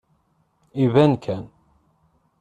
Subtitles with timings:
[0.83, 1.43] Iban kan.